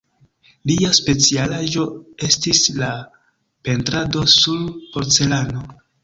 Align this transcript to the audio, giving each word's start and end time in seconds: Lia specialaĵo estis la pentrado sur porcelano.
Lia 0.69 0.91
specialaĵo 0.99 1.83
estis 2.27 2.61
la 2.77 2.89
pentrado 3.67 4.23
sur 4.37 4.63
porcelano. 4.97 5.63